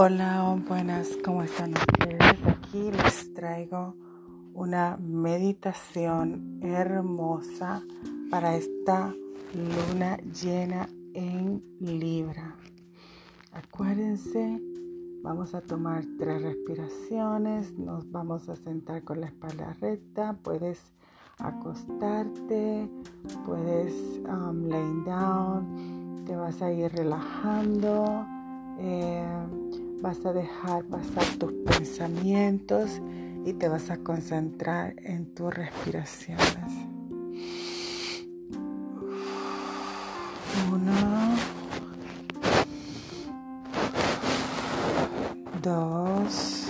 Hola, 0.00 0.56
buenas, 0.68 1.08
¿cómo 1.24 1.42
están 1.42 1.72
ustedes? 1.72 2.20
Aquí 2.46 2.88
les 2.92 3.34
traigo 3.34 3.96
una 4.54 4.96
meditación 4.96 6.60
hermosa 6.62 7.82
para 8.30 8.54
esta 8.54 9.12
luna 9.52 10.16
llena 10.40 10.88
en 11.14 11.64
Libra. 11.80 12.54
Acuérdense, 13.52 14.62
vamos 15.24 15.52
a 15.56 15.62
tomar 15.62 16.04
tres 16.16 16.42
respiraciones, 16.42 17.76
nos 17.76 18.08
vamos 18.12 18.48
a 18.48 18.54
sentar 18.54 19.02
con 19.02 19.20
la 19.20 19.26
espalda 19.26 19.76
recta, 19.80 20.38
puedes 20.44 20.80
acostarte, 21.40 22.88
puedes 23.44 23.92
um, 24.28 24.68
lay 24.68 25.02
down, 25.04 26.24
te 26.24 26.36
vas 26.36 26.62
a 26.62 26.70
ir 26.70 26.92
relajando. 26.92 28.24
Eh, 28.78 29.87
vas 30.00 30.24
a 30.24 30.32
dejar 30.32 30.84
pasar 30.84 31.24
tus 31.38 31.52
pensamientos 31.66 33.00
y 33.44 33.52
te 33.54 33.68
vas 33.68 33.90
a 33.90 33.98
concentrar 33.98 34.94
en 34.98 35.34
tus 35.34 35.52
respiraciones. 35.52 36.72
Uno, 40.70 41.36
dos, 45.62 46.68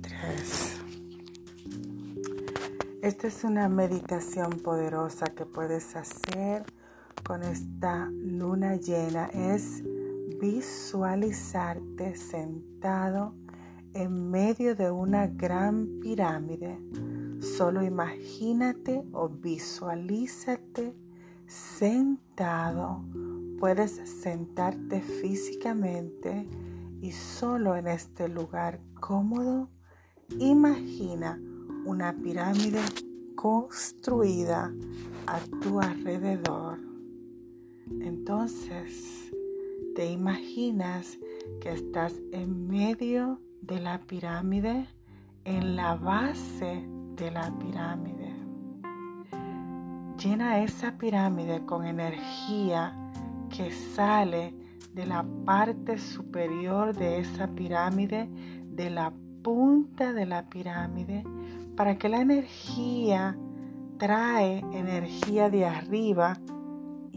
tres. 0.00 0.80
Esta 3.02 3.26
es 3.26 3.44
una 3.44 3.68
meditación 3.68 4.60
poderosa 4.60 5.26
que 5.26 5.44
puedes 5.44 5.96
hacer 5.96 6.64
con 7.32 7.44
esta 7.44 8.10
luna 8.12 8.76
llena 8.76 9.24
es 9.32 9.82
visualizarte 10.38 12.14
sentado 12.14 13.34
en 13.94 14.30
medio 14.30 14.76
de 14.76 14.90
una 14.90 15.28
gran 15.28 15.98
pirámide. 16.02 16.78
Solo 17.40 17.82
imagínate 17.82 19.02
o 19.14 19.30
visualízate 19.30 20.94
sentado. 21.46 23.02
Puedes 23.58 23.92
sentarte 23.92 25.00
físicamente 25.00 26.46
y 27.00 27.12
solo 27.12 27.76
en 27.76 27.88
este 27.88 28.28
lugar 28.28 28.78
cómodo, 29.00 29.70
imagina 30.38 31.40
una 31.86 32.12
pirámide 32.12 32.82
construida 33.36 34.70
a 35.26 35.40
tu 35.62 35.80
alrededor. 35.80 36.91
Entonces, 37.90 39.32
te 39.94 40.10
imaginas 40.10 41.18
que 41.60 41.72
estás 41.72 42.14
en 42.32 42.68
medio 42.68 43.40
de 43.60 43.80
la 43.80 44.00
pirámide, 44.00 44.86
en 45.44 45.76
la 45.76 45.94
base 45.94 46.86
de 47.16 47.30
la 47.30 47.52
pirámide. 47.58 48.32
Llena 50.18 50.62
esa 50.62 50.96
pirámide 50.98 51.64
con 51.66 51.84
energía 51.84 52.96
que 53.50 53.70
sale 53.70 54.54
de 54.94 55.06
la 55.06 55.24
parte 55.44 55.98
superior 55.98 56.94
de 56.94 57.20
esa 57.20 57.48
pirámide, 57.48 58.28
de 58.66 58.90
la 58.90 59.12
punta 59.42 60.12
de 60.12 60.26
la 60.26 60.48
pirámide, 60.48 61.24
para 61.76 61.96
que 61.98 62.08
la 62.08 62.20
energía 62.20 63.36
trae 63.98 64.58
energía 64.72 65.50
de 65.50 65.64
arriba 65.64 66.38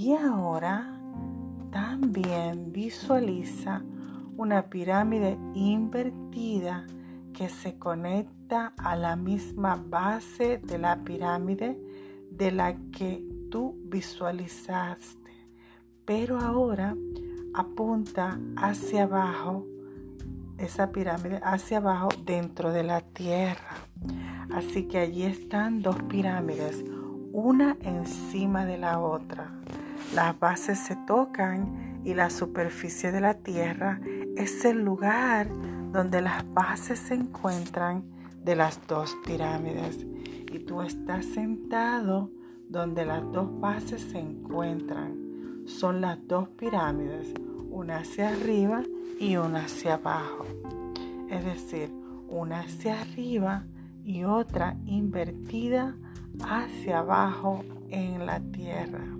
y 0.00 0.14
ahora 0.14 0.98
también 1.70 2.72
visualiza 2.72 3.82
una 4.38 4.70
pirámide 4.70 5.36
invertida 5.52 6.86
que 7.34 7.50
se 7.50 7.78
conecta 7.78 8.72
a 8.78 8.96
la 8.96 9.14
misma 9.16 9.76
base 9.76 10.56
de 10.56 10.78
la 10.78 11.04
pirámide 11.04 11.78
de 12.30 12.50
la 12.50 12.76
que 12.92 13.22
tú 13.50 13.78
visualizaste. 13.90 15.50
Pero 16.06 16.40
ahora 16.40 16.96
apunta 17.52 18.40
hacia 18.56 19.02
abajo, 19.02 19.66
esa 20.56 20.92
pirámide 20.92 21.40
hacia 21.44 21.76
abajo 21.76 22.08
dentro 22.24 22.72
de 22.72 22.84
la 22.84 23.02
tierra. 23.02 23.76
Así 24.50 24.84
que 24.84 24.96
allí 24.96 25.24
están 25.24 25.82
dos 25.82 26.02
pirámides, 26.04 26.86
una 27.32 27.76
encima 27.82 28.64
de 28.64 28.78
la 28.78 28.98
otra. 28.98 29.60
Las 30.14 30.38
bases 30.40 30.80
se 30.80 30.96
tocan 30.96 32.00
y 32.04 32.14
la 32.14 32.30
superficie 32.30 33.12
de 33.12 33.20
la 33.20 33.34
tierra 33.34 34.00
es 34.36 34.64
el 34.64 34.82
lugar 34.82 35.48
donde 35.92 36.20
las 36.20 36.52
bases 36.52 36.98
se 36.98 37.14
encuentran 37.14 38.02
de 38.42 38.56
las 38.56 38.80
dos 38.88 39.16
pirámides. 39.24 40.04
Y 40.52 40.58
tú 40.60 40.82
estás 40.82 41.26
sentado 41.26 42.32
donde 42.68 43.06
las 43.06 43.22
dos 43.30 43.60
bases 43.60 44.02
se 44.02 44.18
encuentran. 44.18 45.64
Son 45.66 46.00
las 46.00 46.18
dos 46.26 46.48
pirámides, 46.50 47.32
una 47.70 47.98
hacia 47.98 48.30
arriba 48.30 48.82
y 49.20 49.36
una 49.36 49.66
hacia 49.66 49.94
abajo. 49.94 50.44
Es 51.28 51.44
decir, 51.44 51.92
una 52.28 52.60
hacia 52.60 53.00
arriba 53.00 53.64
y 54.04 54.24
otra 54.24 54.76
invertida 54.86 55.94
hacia 56.42 56.98
abajo 56.98 57.64
en 57.90 58.26
la 58.26 58.40
tierra. 58.40 59.19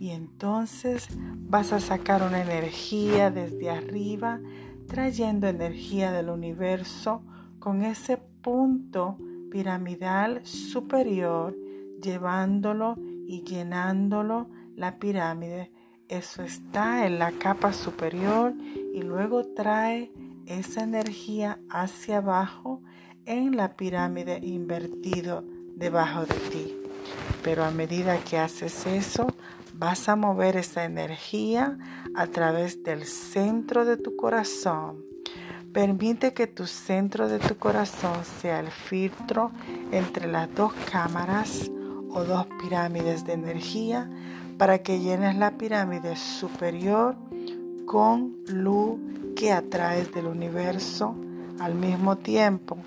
Y 0.00 0.10
entonces 0.10 1.08
vas 1.34 1.72
a 1.72 1.80
sacar 1.80 2.22
una 2.22 2.40
energía 2.40 3.30
desde 3.30 3.70
arriba, 3.70 4.40
trayendo 4.86 5.48
energía 5.48 6.12
del 6.12 6.30
universo 6.30 7.22
con 7.58 7.82
ese 7.82 8.16
punto 8.16 9.18
piramidal 9.50 10.44
superior, 10.44 11.56
llevándolo 12.00 12.96
y 13.26 13.42
llenándolo 13.42 14.48
la 14.76 14.98
pirámide. 14.98 15.72
Eso 16.08 16.42
está 16.42 17.06
en 17.06 17.18
la 17.18 17.32
capa 17.32 17.72
superior 17.72 18.54
y 18.94 19.02
luego 19.02 19.44
trae 19.44 20.12
esa 20.46 20.82
energía 20.82 21.58
hacia 21.68 22.18
abajo 22.18 22.82
en 23.26 23.56
la 23.56 23.76
pirámide 23.76 24.38
invertido 24.42 25.44
debajo 25.76 26.24
de 26.24 26.34
ti. 26.50 26.74
Pero 27.42 27.64
a 27.64 27.70
medida 27.70 28.16
que 28.24 28.38
haces 28.38 28.86
eso, 28.86 29.26
vas 29.78 30.08
a 30.08 30.16
mover 30.16 30.56
esa 30.56 30.84
energía 30.84 31.78
a 32.16 32.26
través 32.26 32.82
del 32.82 33.04
centro 33.04 33.84
de 33.84 33.96
tu 33.96 34.16
corazón. 34.16 35.04
Permite 35.72 36.34
que 36.34 36.48
tu 36.48 36.66
centro 36.66 37.28
de 37.28 37.38
tu 37.38 37.56
corazón 37.56 38.24
sea 38.24 38.58
el 38.58 38.72
filtro 38.72 39.52
entre 39.92 40.26
las 40.26 40.52
dos 40.52 40.72
cámaras 40.90 41.70
o 42.10 42.24
dos 42.24 42.46
pirámides 42.60 43.24
de 43.24 43.34
energía 43.34 44.10
para 44.58 44.78
que 44.78 44.98
llenes 44.98 45.36
la 45.36 45.52
pirámide 45.52 46.16
superior 46.16 47.14
con 47.86 48.34
luz 48.48 48.98
que 49.36 49.52
atraes 49.52 50.12
del 50.12 50.26
universo 50.26 51.14
al 51.60 51.76
mismo 51.76 52.16
tiempo 52.16 52.78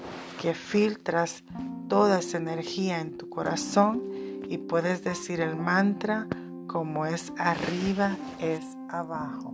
que 0.41 0.53
filtras 0.53 1.43
toda 1.87 2.19
esa 2.19 2.37
energía 2.37 2.99
en 2.99 3.17
tu 3.17 3.29
corazón 3.29 4.01
y 4.49 4.57
puedes 4.57 5.03
decir 5.03 5.39
el 5.39 5.55
mantra 5.55 6.27
como 6.71 7.05
es 7.05 7.33
arriba 7.37 8.15
es 8.39 8.77
abajo, 8.87 9.53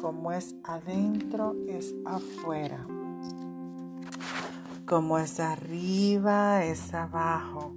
como 0.00 0.32
es 0.32 0.54
adentro 0.64 1.54
es 1.68 1.94
afuera, 2.06 2.86
como 4.86 5.18
es 5.18 5.38
arriba 5.38 6.64
es 6.64 6.94
abajo, 6.94 7.74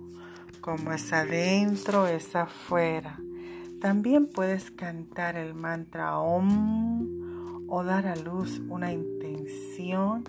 como 0.62 0.94
es 0.94 1.12
adentro 1.12 2.08
es 2.08 2.34
afuera. 2.38 3.20
También 3.82 4.28
puedes 4.28 4.72
cantar 4.72 5.36
el 5.36 5.56
mantra 5.56 6.18
OM 6.18 7.68
o 7.68 7.84
dar 7.84 8.08
a 8.08 8.16
luz 8.16 8.62
una 8.70 8.94
intención 8.94 10.24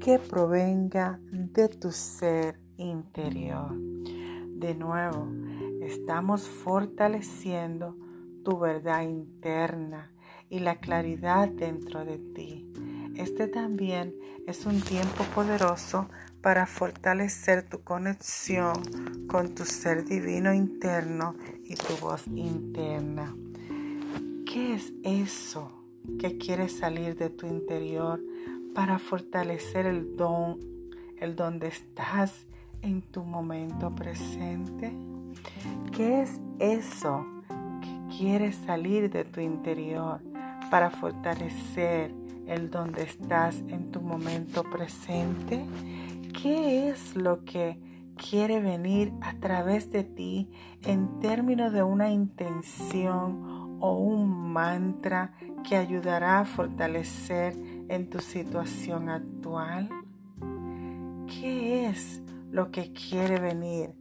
que 0.00 0.20
provenga 0.20 1.18
de 1.32 1.68
tu 1.68 1.90
ser 1.90 2.60
interior. 2.76 3.74
De 3.76 4.76
nuevo, 4.76 5.26
estamos 5.90 6.48
fortaleciendo 6.48 7.96
tu 8.44 8.60
verdad 8.60 9.02
interna 9.02 10.12
y 10.48 10.60
la 10.60 10.76
claridad 10.76 11.48
dentro 11.48 12.04
de 12.04 12.18
ti. 12.18 12.70
Este 13.16 13.48
también 13.48 14.14
es 14.46 14.66
un 14.66 14.80
tiempo 14.80 15.24
poderoso 15.34 16.08
para 16.40 16.66
fortalecer 16.66 17.68
tu 17.68 17.82
conexión 17.82 18.74
con 19.26 19.54
tu 19.54 19.64
ser 19.64 20.04
divino 20.04 20.54
interno 20.54 21.34
y 21.64 21.74
tu 21.74 21.96
voz 22.00 22.26
interna. 22.28 23.34
¿Qué 24.46 24.74
es 24.74 24.92
eso 25.02 25.72
que 26.20 26.38
quiere 26.38 26.68
salir 26.68 27.16
de 27.16 27.30
tu 27.30 27.48
interior 27.48 28.20
para 28.76 29.00
fortalecer 29.00 29.86
el 29.86 30.16
don, 30.16 30.58
el 31.18 31.34
donde 31.34 31.66
estás 31.66 32.46
en 32.80 33.02
tu 33.02 33.24
momento 33.24 33.92
presente? 33.94 34.94
¿Qué 35.96 36.22
es 36.22 36.40
eso 36.58 37.26
que 37.80 38.16
quiere 38.16 38.52
salir 38.52 39.10
de 39.10 39.24
tu 39.24 39.40
interior 39.40 40.20
para 40.70 40.90
fortalecer 40.90 42.14
el 42.46 42.70
donde 42.70 43.02
estás 43.02 43.60
en 43.68 43.90
tu 43.90 44.00
momento 44.00 44.62
presente? 44.64 45.64
¿Qué 46.42 46.88
es 46.88 47.16
lo 47.16 47.44
que 47.44 47.78
quiere 48.16 48.60
venir 48.60 49.12
a 49.20 49.34
través 49.34 49.90
de 49.90 50.04
ti 50.04 50.50
en 50.82 51.20
términos 51.20 51.72
de 51.72 51.82
una 51.82 52.10
intención 52.10 53.78
o 53.80 53.98
un 53.98 54.52
mantra 54.52 55.32
que 55.68 55.76
ayudará 55.76 56.40
a 56.40 56.44
fortalecer 56.44 57.56
en 57.88 58.08
tu 58.08 58.20
situación 58.20 59.08
actual? 59.08 59.88
¿Qué 61.26 61.86
es 61.86 62.22
lo 62.50 62.70
que 62.70 62.92
quiere 62.92 63.38
venir 63.38 63.99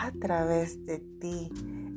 a 0.00 0.12
través 0.12 0.84
de 0.84 1.00
ti 1.20 1.50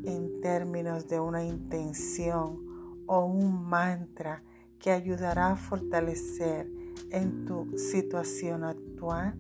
en 0.04 0.42
términos 0.42 1.08
de 1.08 1.20
una 1.20 1.44
intención 1.44 3.04
o 3.06 3.26
un 3.26 3.64
mantra 3.64 4.44
que 4.80 4.92
ayudará 4.92 5.52
a 5.52 5.56
fortalecer 5.56 6.68
en 7.12 7.46
tu 7.46 7.78
situación 7.78 8.64
actual? 8.64 9.36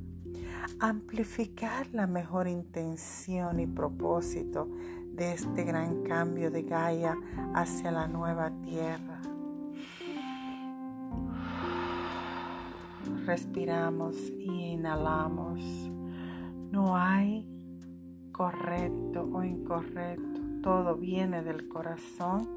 Amplificar 0.80 1.88
la 1.92 2.06
mejor 2.06 2.48
intención 2.48 3.60
y 3.60 3.66
propósito 3.66 4.69
de 5.12 5.34
este 5.34 5.63
gran 5.63 6.04
cambio 6.04 6.52
de 6.52 6.62
Gaia 6.62 7.18
hacia 7.56 7.92
la 7.92 8.08
nueva 8.08 8.52
tierra. 8.62 9.22
Respiramos 13.25 14.16
y 14.38 14.74
inhalamos. 14.74 15.60
No 16.72 16.96
hay 16.96 17.50
correcto 18.31 19.30
o 19.31 19.44
incorrecto. 19.44 20.42
Todo 20.62 20.95
viene 20.95 21.42
del 21.42 21.68
corazón 21.68 22.50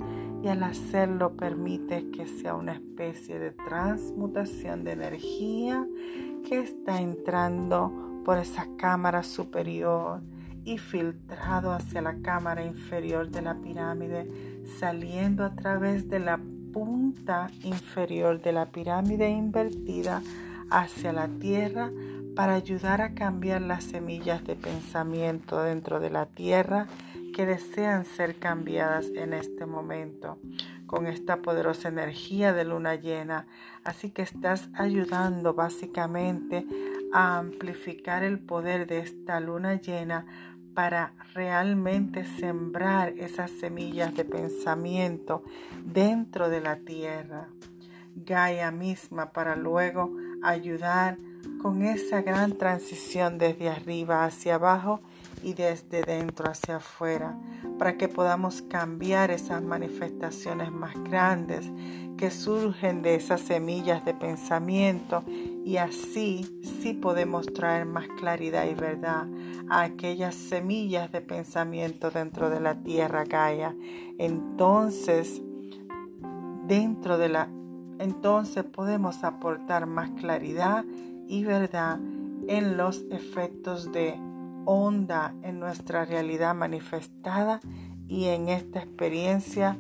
y 0.43 0.49
al 0.49 0.63
hacerlo 0.63 1.37
permite 1.37 2.11
que 2.11 2.27
sea 2.27 2.55
una 2.55 2.73
especie 2.73 3.39
de 3.39 3.53
transmutación 3.53 4.85
de 4.85 4.93
energía 4.93 5.87
que 6.47 6.61
está 6.61 7.01
entrando 7.01 8.23
por 8.25 8.39
esa 8.39 8.67
cámara 8.77 9.23
superior 9.23 10.21
y 10.65 10.79
filtrado 10.79 11.73
hacia 11.73 12.03
la 12.03 12.17
cámara 12.23 12.65
inferior 12.65 13.31
de 13.31 13.43
la 13.43 13.55
pirámide, 13.55 14.65
saliendo 14.79 15.45
a 15.45 15.55
través 15.55 16.09
de 16.09 16.21
la 16.21 16.41
punta 16.73 17.51
inferior 17.63 18.41
de 18.41 18.53
la 18.53 18.67
pirámide 18.67 19.31
invertida 19.31 20.23
hacia 20.71 21.13
la 21.13 21.29
tierra 21.29 21.91
para 22.35 22.55
ayudar 22.55 23.01
a 23.01 23.15
cambiar 23.15 23.63
las 23.63 23.85
semillas 23.85 24.45
de 24.45 24.57
pensamiento 24.57 25.63
dentro 25.63 26.01
de 26.01 26.11
la 26.11 26.27
tierra 26.27 26.87
que 27.35 27.47
desean 27.47 28.05
ser 28.05 28.37
cambiadas 28.37 29.07
en 29.15 29.33
este 29.33 29.67
momento 29.67 30.39
con 30.87 31.07
esta 31.07 31.39
poderosa 31.39 31.89
energía 31.89 32.53
de 32.53 32.65
luna 32.65 32.95
llena. 32.95 33.47
Así 33.85 34.11
que 34.11 34.23
estás 34.23 34.69
ayudando 34.75 35.55
básicamente 35.55 36.67
a 37.13 37.39
amplificar 37.39 38.23
el 38.23 38.39
poder 38.39 38.87
de 38.87 39.01
esta 39.01 39.41
luna 39.41 39.81
llena 39.81 40.27
para 40.75 41.13
realmente 41.35 42.25
sembrar 42.25 43.11
esas 43.17 43.51
semillas 43.51 44.15
de 44.15 44.25
pensamiento 44.25 45.45
dentro 45.85 46.49
de 46.49 46.61
la 46.61 46.77
tierra. 46.77 47.49
Gaia 48.17 48.71
misma 48.71 49.31
para 49.31 49.57
luego 49.57 50.17
ayudar 50.45 51.19
con 51.61 51.83
esa 51.83 52.23
gran 52.23 52.57
transición 52.59 53.39
desde 53.39 53.69
arriba 53.69 54.25
hacia 54.25 54.57
abajo 54.57 55.01
y 55.43 55.55
desde 55.55 56.03
dentro 56.03 56.51
hacia 56.51 56.77
afuera, 56.77 57.39
para 57.79 57.97
que 57.97 58.09
podamos 58.09 58.63
cambiar 58.63 59.31
esas 59.31 59.63
manifestaciones 59.63 60.71
más 60.71 60.95
grandes 61.05 61.71
que 62.17 62.31
surgen 62.31 63.03
de 63.03 63.17
esas 63.17 63.41
semillas 63.41 64.05
de 64.05 64.15
pensamiento 64.15 65.25
y 65.65 65.77
así 65.77 66.61
sí 66.83 66.95
podemos 66.95 67.47
traer 67.53 67.87
más 67.87 68.07
claridad 68.19 68.67
y 68.67 68.75
verdad 68.75 69.27
a 69.69 69.83
aquellas 69.83 70.35
semillas 70.35 71.11
de 71.13 71.21
pensamiento 71.21 72.11
dentro 72.11 72.51
de 72.51 72.61
la 72.61 72.83
tierra 72.83 73.25
Gaia. 73.25 73.75
Entonces, 74.19 75.43
dentro 76.67 77.19
de 77.19 77.29
la 77.29 77.49
entonces 77.99 78.65
podemos 78.65 79.25
aportar 79.25 79.87
más 79.87 80.11
claridad 80.13 80.85
y 81.29 81.45
verdad 81.45 81.99
en 82.47 82.77
los 82.77 83.05
efectos 83.11 83.93
de 83.93 84.19
onda 84.67 85.35
en 85.43 85.61
nuestra 85.61 86.05
realidad 86.05 86.55
manifestada 86.55 87.61
y 88.09 88.27
en 88.27 88.49
esta 88.49 88.81
experiencia 88.81 89.79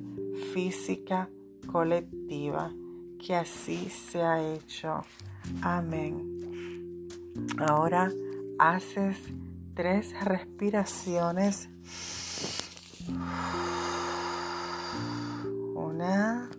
física 0.52 1.28
colectiva. 1.70 2.72
Que 3.18 3.34
así 3.34 3.88
se 3.88 4.22
ha 4.22 4.54
hecho. 4.54 5.02
Amén. 5.62 7.08
Ahora 7.58 8.10
haces 8.58 9.16
tres 9.74 10.12
respiraciones. 10.24 11.68
Una. 15.74 16.50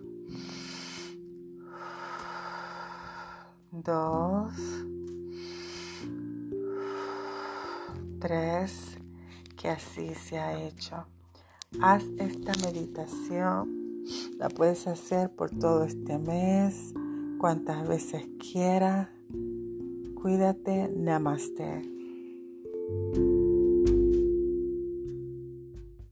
Dos. 3.70 4.52
Tres. 8.20 8.98
Que 9.56 9.68
así 9.68 10.14
se 10.14 10.38
ha 10.38 10.60
hecho. 10.60 11.06
Haz 11.80 12.04
esta 12.18 12.52
meditación 12.66 13.86
la 14.38 14.48
puedes 14.48 14.86
hacer 14.86 15.30
por 15.30 15.50
todo 15.50 15.84
este 15.84 16.18
mes, 16.18 16.94
cuantas 17.38 17.86
veces 17.88 18.24
quieras. 18.38 19.08
Cuídate, 20.14 20.88
namaste. 20.94 21.82